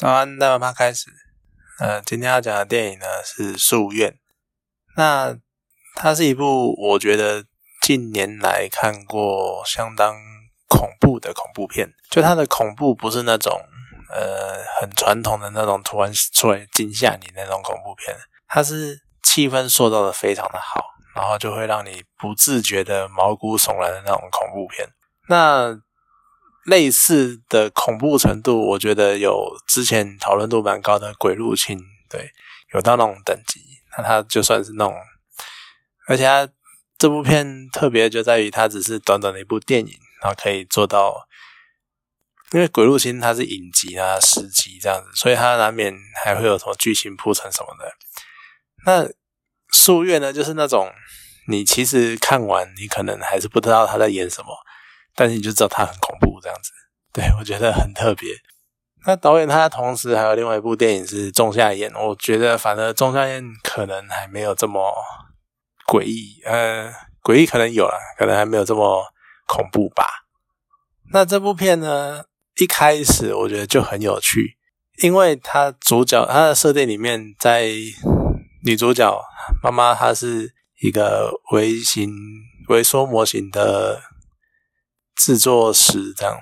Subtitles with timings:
[0.00, 1.10] 好，那我们开始。
[1.78, 4.10] 呃，今天要讲的电影呢是《夙愿》，
[4.96, 5.36] 那
[5.94, 7.44] 它是一部我觉得
[7.80, 10.14] 近年来看过相当
[10.68, 11.92] 恐怖的恐怖片。
[12.10, 13.52] 就它的恐怖不是那种
[14.10, 18.16] 呃很传统的那种突然出来惊吓你那种恐怖片，
[18.48, 20.84] 它是气氛塑造的非常的好，
[21.16, 24.88] 然后就会让你不自觉的毛骨悚然的那种恐怖片。
[25.28, 25.76] 那
[26.64, 31.78] 类似的恐怖程度，我觉得有之前讨论度蛮高的《鬼入侵》，
[32.08, 32.30] 对，
[32.72, 33.60] 有到那种等级。
[33.96, 34.94] 那它就算是那种，
[36.06, 36.48] 而且它
[36.96, 39.92] 这部片特别就在于它只是短短的一部电影，
[40.22, 41.26] 然后可以做到，
[42.52, 45.92] 因为《鬼入侵》它是影集啊、十集这样子，所以它难免
[46.24, 47.92] 还会有什么剧情铺陈什么的。
[48.86, 49.02] 那
[49.72, 50.90] 《夙愿》呢，就是那种
[51.48, 54.56] 你其实看完，你可能还是不知道他在演什么。
[55.14, 56.70] 但是你就知道他很恐怖这样子，
[57.12, 58.30] 对我觉得很特别。
[59.04, 64.94] 那导演他同时还有另外一部电影是《仲夏夜》，我觉得反而《仲夏夜》可能还没有这么
[65.88, 66.88] 诡异，呃，
[67.20, 69.04] 诡异可能有了，可能还没有这么
[69.48, 70.24] 恐怖吧。
[71.12, 72.22] 那这部片呢，
[72.60, 74.56] 一开始我觉得就很有趣，
[75.02, 77.72] 因为他主角他的设定里面，在
[78.64, 79.20] 女主角
[79.64, 82.14] 妈妈她是一个微型
[82.68, 84.11] 微缩模型的。
[85.16, 86.38] 制作室这样，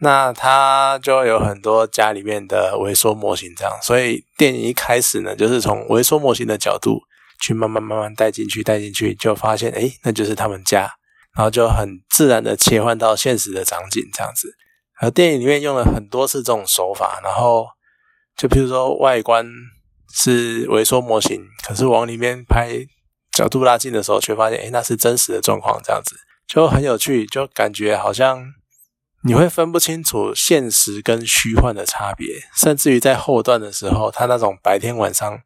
[0.00, 7.00] 那他就有很多家里面的微缩模型这样，所以电影一开始呢，就是从微缩模型的角度
[7.40, 10.90] 去慢慢慢慢带进去，带进去就发现，哎，那就是他们家，
[11.36, 14.56] 然后就很自然的切换到现实的场景这样子。
[15.00, 17.66] 而电影里面用了很多次这种手法，然后
[18.36, 19.46] 就譬如说外观
[20.14, 22.86] 是微缩模型，可是往里面拍
[23.32, 26.16] 角度拉近的时候，却发现，哎，那是真实的状况这样子。
[26.46, 28.46] 就很有趣，就感觉好像
[29.22, 35.40] 你会分不清楚现实跟虚幻的差别，甚至于在后段的时候，他那种白天晚上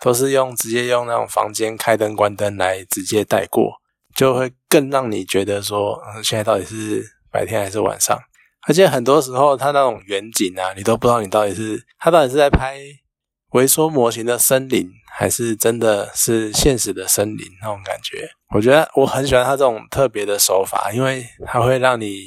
[0.00, 3.80] 都是用直接用那种房间开灯关灯来直接带过，
[4.14, 8.18] 就会更让你觉得说，现在到底是白天还是晚上？
[8.66, 12.78] 而且很多时候，他那种远景啊，你都不知道你到底是他到底是在拍
[13.50, 14.90] 微缩模型的森林。
[15.16, 22.26] 还是真的是现实的森林那种感觉，我觉得我很喜欢他这种特别的手法，因为它会让你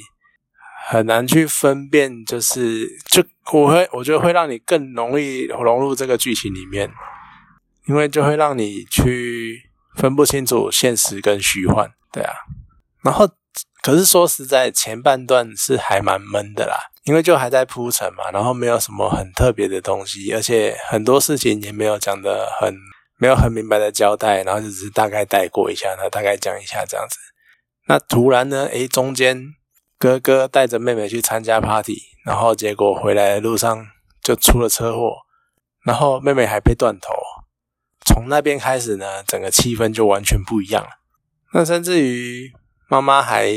[0.90, 3.24] 很难去分辨，就是就
[3.54, 6.92] 我会我觉得会让你更容易融入这个剧情里面，
[7.88, 9.62] 因为就会让你去
[9.96, 12.34] 分不清楚现实跟虚幻，对啊，
[13.04, 13.28] 然后。
[13.84, 22.76] 可是说实在，前半段是还蛮闷的啦，因为就还在铺陈嘛，然后没有什么很特别的东西，而且很多事情也没有讲的很
[23.18, 27.18] 没有很明白的交代，然后就只是大概带过一下，然后大概讲一下这样子。
[27.88, 29.42] 那突然呢，诶，中间
[29.98, 33.88] 哥哥带着妹妹去参加 party，然后结果回来的路上
[34.22, 35.18] 就出了车祸，
[35.84, 37.14] 然后妹妹还被断头。
[38.06, 40.90] 从那边开始呢，整个气氛就完全不一样了。
[41.54, 42.54] 那甚至于。
[42.90, 43.52] 妈妈还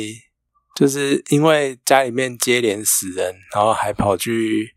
[0.75, 4.75] 就是因为家里面接连死人，然后还跑去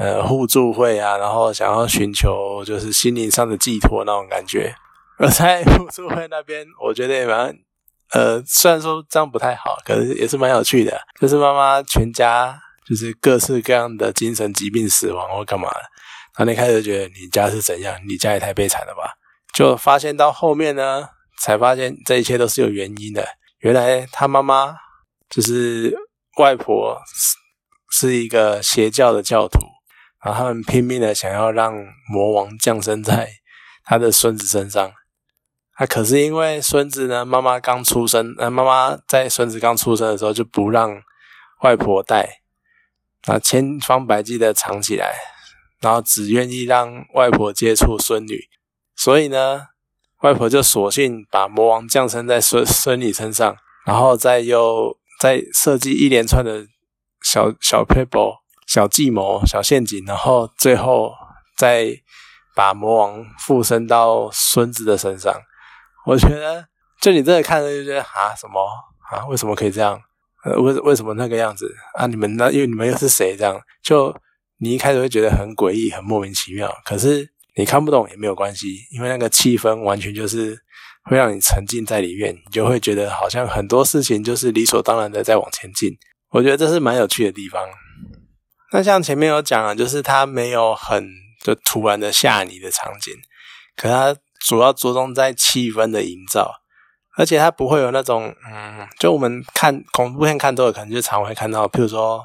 [0.00, 4.74] 呃互助会啊，然后想要寻求就是心灵上的寄托那种感觉。
[5.18, 7.54] 而在互助会那边，我觉得也蛮
[8.12, 10.98] 呃，虽然说这样不太好，可是也是蛮有趣的。
[11.20, 12.58] 就是妈妈全家
[12.88, 15.80] 就是各式各样的精神疾病死亡或干嘛的，
[16.38, 17.94] 然后你开始觉得你家是怎样？
[18.08, 19.12] 你家也太悲惨了吧？
[19.52, 21.06] 就发现到后面呢，
[21.38, 23.26] 才发现这一切都是有原因的。
[23.58, 24.74] 原来他妈妈
[25.28, 25.94] 就是
[26.38, 29.58] 外婆，是是一个邪教的教徒，
[30.22, 31.74] 然后他们拼命的想要让
[32.08, 33.30] 魔王降生在
[33.84, 34.92] 他的孙子身上。
[35.74, 41.02] 啊，可是因为孙子呢，妈妈刚出生，呃，妈妈在孙子刚出生的时候就不让
[41.62, 42.40] 外婆带，
[43.26, 45.14] 啊，千方百计的藏起来，
[45.80, 48.48] 然后只愿意让外婆接触孙女，
[48.96, 49.68] 所以呢。
[50.22, 53.56] 外婆就索性把魔王降生在孙孙女身上，
[53.86, 56.66] 然后再又再设计一连串的
[57.22, 58.39] 小小 paper、
[58.70, 61.12] 小计谋、小陷阱，然后最后
[61.56, 61.88] 再
[62.54, 65.34] 把魔王附身到孙子的身上。
[66.06, 66.68] 我觉得，
[67.00, 68.64] 就你真的看着就觉得啊，什么
[69.10, 69.26] 啊？
[69.26, 70.00] 为什么可以这样？
[70.44, 72.06] 呃，为为什么那个样子啊？
[72.06, 73.36] 你们那因为你们又是谁？
[73.36, 74.14] 这样就
[74.58, 77.28] 你一开始会觉得很诡异、很莫名其妙，可是。
[77.56, 80.56] 你看不懂也没有关系，因为那个气氛完全就是
[81.02, 85.90] 会让你沉浸在里面，你就会觉得好像很多事情就是理所当然的在往前进。
[86.30, 87.60] 我觉得这是蛮有趣的地方。
[88.72, 91.08] 那像前面有讲了，就是它没有很
[91.42, 93.14] 就突然的吓你的场景，
[93.76, 94.14] 可它
[94.46, 96.52] 主要着重在气氛的营造，
[97.16, 102.24] 而且它不会有那种嗯，就我们看恐怖片看多了，可能就常会看到，譬如说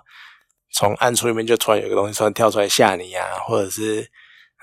[0.71, 4.09] 从暗处里面就突然有个东西突然跳出来吓你啊，或者是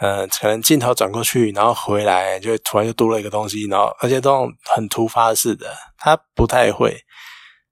[0.00, 6.96] 呃，可能镜头转过去，然后回来就突然就多了一个东西，然后而且这种很突发式的，他不太会。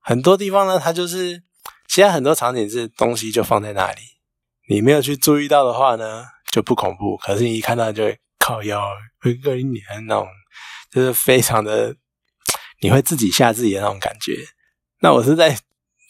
[0.03, 1.43] 很多地方呢，它就是
[1.93, 4.01] 现在很多场景是东西就放在那里，
[4.69, 7.17] 你没有去注意到的话呢，就不恐怖。
[7.17, 8.81] 可是你一看到就会靠腰，
[9.21, 10.29] 会跟你的那种，
[10.93, 11.97] 就是非常的，
[12.81, 14.37] 你会自己吓自己的那种感觉。
[15.01, 15.59] 那我是在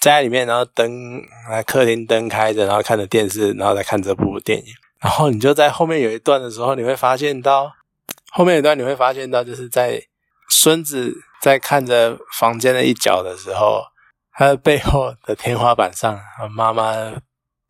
[0.03, 4.67] 家里面，然后灯啊客厅灯开着，然后看着电视，然后再看这部电影。
[5.00, 7.73] 然后你就在后面有一段的时候，你会发现到
[8.32, 10.03] 后面一段，你会发现到就是在
[10.50, 11.23] 孙子。
[11.41, 13.82] 在看着房间的一角的时候，
[14.40, 16.19] 他的背后的天花板上，
[16.50, 16.94] 妈妈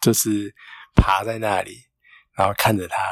[0.01, 0.55] 就是
[0.95, 1.77] 爬在那里，
[2.37, 3.03] 然后看着他，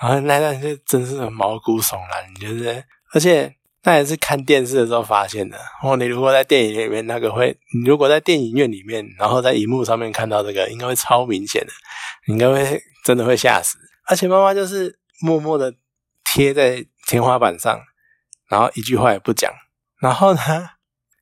[0.00, 2.84] 然后那段就真是毛骨悚然，你觉得？
[3.12, 5.58] 而且那也是看电视的时候发现的。
[5.82, 11.72] 哦，你如果在电影里面，那个会，你如果在电影院里面，然后在荧幕上面看到这个，应该会超明显的，
[12.28, 13.78] 应该会真的会吓死。
[14.06, 15.74] 而且妈妈就是默默的
[16.22, 17.80] 贴在天花板上，
[18.48, 19.52] 然后一句话也不讲。
[19.98, 20.68] 然后呢，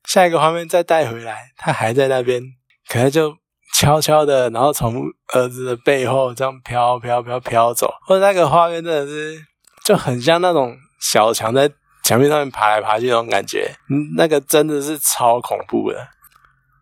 [0.05, 2.41] 下一个画面再带回来，他还在那边，
[2.87, 3.35] 可能就
[3.73, 5.03] 悄悄的，然后从
[5.33, 9.39] 儿子的背后这样飘飘飘飘走，或者那个画面真的是
[9.83, 11.69] 就很像那种小强在
[12.03, 13.73] 墙壁上面爬来爬去那种感觉，
[14.17, 16.07] 那个真的是超恐怖的。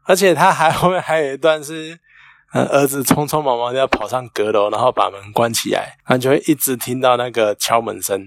[0.06, 2.00] 而且他还后面还有一段是，
[2.54, 8.26] 嗯，儿子匆匆忙忙要跑上阁楼，然后把门关起来，他就会一直听到那个敲门声。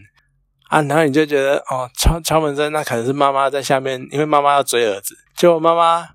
[0.73, 5.15] 啊，然后你就觉得哦，敲敲门声，那可能是妈妈在下面，因为妈妈要追儿子。
[5.37, 6.09] 就妈妈，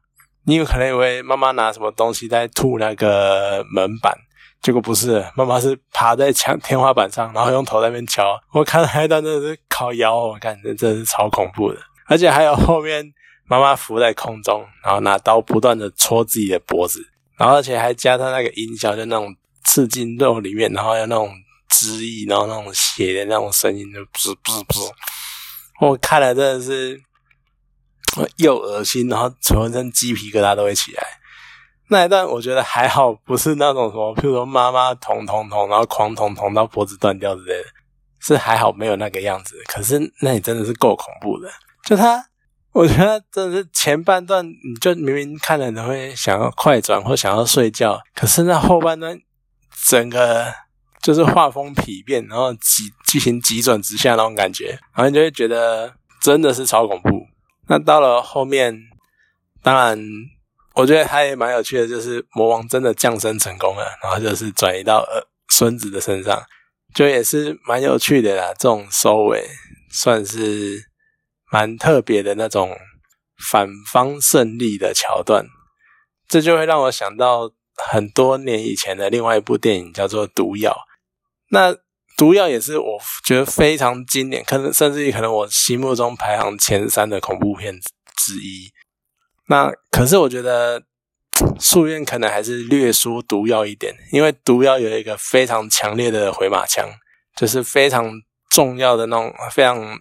[0.46, 4.18] 你有可能以为妈妈拿什么东西在吐那个门板，
[4.60, 8.36] 结果不是，妈妈是爬在墙天花板上，然后用头在那边敲。
[8.52, 11.78] 我看到一段真的是烤腰，我感觉真的是超恐怖的。
[12.08, 13.06] 而且还有后面
[13.46, 17.00] 妈妈浮在空中，然后拿刀不断的戳自己的脖子，
[17.38, 21.30] 然后而且还加上那个音效，就那种刺进肉里面，然后有那种。
[21.80, 24.92] 汁液，然后那种血的那种声音，就噗噗噗，
[25.80, 27.00] 我看了真的是
[28.38, 31.04] 又恶心，然后全身鸡皮疙瘩都会起来。
[31.90, 37.66] 那一段我觉得还好，不是那种什么，譬如说妈妈捅捅捅，然后狂捅捅到脖子断掉之类的，
[38.20, 39.56] 是还好没有那个样子。
[39.68, 41.48] 可是那你真的是够恐怖的。
[41.86, 42.26] 就他，
[42.72, 49.20] 我觉得真的是前半段，你就明明看了你会想要快转或想要睡觉，可是那后半段
[49.88, 50.67] 整个。
[51.08, 57.26] 就是画风丕变，然后急剧情急转直下那种感觉，然后你就会觉得真的是超恐怖。
[57.70, 58.78] 那到了后面，
[59.64, 59.98] 当然
[60.76, 66.44] 我觉得他也蛮有趣的，就是魔王真的降生成功了，然后就是转移到呃孙子的身上，
[66.94, 68.48] 就也是蛮有趣的啦。
[68.60, 69.48] 这种收尾
[69.90, 70.90] 算是
[71.54, 72.78] 蛮特别的那种
[73.50, 75.46] 反方胜利的桥段，
[76.28, 80.74] 这就会让我想到很多年以前的另外一部电影，叫做《毒药》。
[81.50, 81.76] 那
[82.18, 87.80] 毒药也是我觉得非常经典，可能甚至于可能我心目中排行前三的恐怖片
[88.16, 88.72] 之一。
[89.48, 90.82] 那可是我觉得
[91.60, 96.90] 夙愿可能还是略输毒药一点，因为毒药有一个非常强烈的回马枪，
[97.36, 98.12] 就是非常
[98.50, 100.00] 重要的那种非常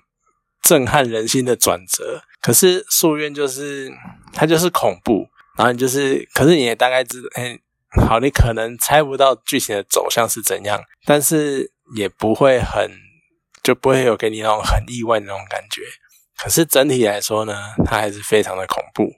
[0.63, 2.23] 震撼人心的转折。
[2.41, 3.93] 可是夙愿就是
[4.33, 7.59] 它就是恐怖，然后就是，可是你也大概知道，哎。
[7.97, 12.91] 好，你可能猜不到剧情的走向是怎样，但是也不会很，
[13.63, 15.83] 就不会有给你那种很意外的那种感觉。
[16.37, 19.11] 可是整体来说呢，它还是非常的恐怖。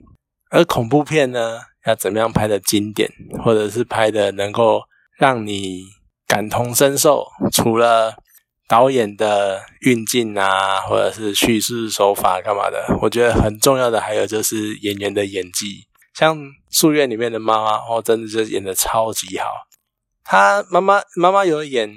[0.51, 3.11] 而恐怖片呢，要怎么样拍的经典，
[3.43, 4.81] 或者是拍的能够
[5.17, 5.83] 让你
[6.25, 7.25] 感同身受？
[7.51, 8.15] 除了
[8.67, 15.88] 导演的运镜啊，或者是叙事手法干嘛的，我觉得很重要的还有就是演员的演技。
[16.19, 16.37] 像
[16.69, 19.45] 《夙愿》里面的妈妈哦，真的就演的超级好。
[20.25, 21.89] 她妈妈妈妈有演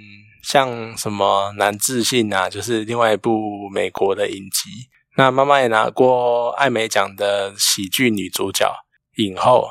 [0.45, 4.71] 像什么《难自信》啊，就是另外一部美国的影集。
[5.17, 8.73] 那妈妈也拿过艾美奖的喜剧女主角
[9.17, 9.69] 影后。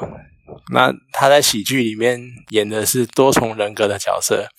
[0.73, 4.49] 那她在喜剧里面演的是多重人格的角色。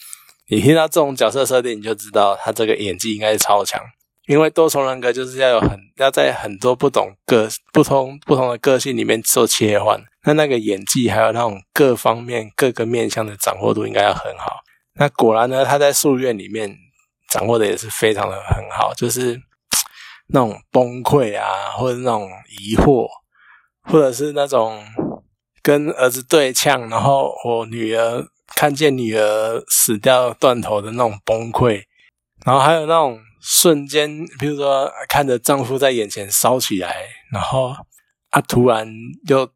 [0.49, 3.79] 你听到这种角色设定，你就知道她这个演技应该是超强。
[4.27, 14.61] 因为多重人格就是要有很要在很多不同个不同不同的个性里面做切换，那那个演技还有那种各方面各个面向的掌握度应该要很好。
[14.95, 16.73] 那果然呢，他在夙愿里面
[17.31, 19.41] 掌握的也是非常的很好，就是
[20.29, 23.09] 那种崩溃啊，或者那种疑惑，
[23.83, 24.85] 或者是那种
[25.63, 28.25] 跟儿子对呛，然后我女儿
[28.55, 31.83] 看见女儿死掉断头的那种崩溃，
[32.47, 33.21] 然后还有那种。
[33.45, 37.75] 瞬间，比如说看着丈夫在眼前烧起来，然后
[38.31, 38.89] 他突然
[39.27, 39.51] 又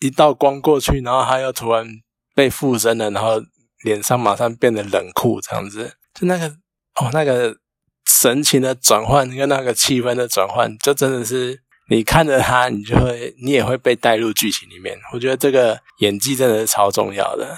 [0.00, 1.86] 一道光过去，然后他又突然
[2.34, 3.40] 被附身了，然后
[3.84, 6.48] 脸上马上变得冷酷，这样子，就那个
[6.96, 7.56] 哦，那个
[8.04, 14.98] 神情的转换跟那个气氛的转换，就真的是你看着他，你就会你也会被带入剧情里面。
[15.12, 17.56] 我觉得这个演技真的是超重要的，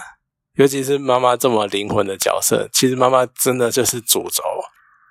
[0.57, 4.43] 尤其是妈妈这么灵魂的角色，其实妈妈真的就是主轴。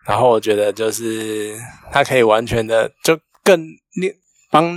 [0.10, 1.56] 然后我觉得就是
[1.92, 3.62] 他可以完全的就更
[4.02, 4.12] 你
[4.50, 4.76] 帮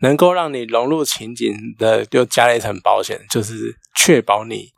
[0.00, 4.70] 能够让你融入情景的，又加了一层保险，就是确保你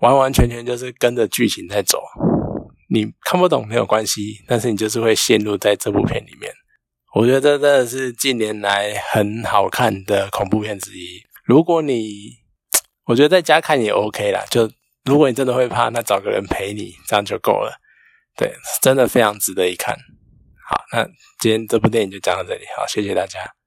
[0.00, 2.02] 完完全全就是跟着剧情在走。
[2.88, 6.50] 你看不懂没有关系，但是你就是会陷入在这部片里面。
[7.14, 11.22] 我觉得这真的是近年来很好看的恐怖片之一。
[11.44, 12.38] 如果你
[13.04, 14.70] 我觉得在家看也 OK 啦，就
[15.04, 17.78] 如果你真的会怕，那找个人陪你，这样就够了。
[18.36, 19.96] 对，真的非常值得一看。
[20.68, 21.04] 好，那
[21.38, 23.63] 今天这部电影就讲到这里，好，谢谢大家。